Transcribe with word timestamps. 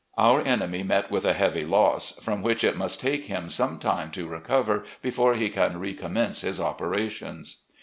Our 0.17 0.41
enemy 0.41 0.81
met 0.81 1.11
with 1.11 1.25
a 1.25 1.33
heavy 1.35 1.63
loss, 1.63 2.13
from 2.23 2.41
which 2.41 2.63
it 2.63 2.75
must 2.75 2.99
take 2.99 3.25
him 3.25 3.49
some 3.49 3.77
time 3.77 4.09
to 4.13 4.27
recover, 4.27 4.83
before 5.03 5.35
he 5.35 5.47
can 5.51 5.79
recommence 5.79 6.41
his 6.41 6.59
operations. 6.59 7.57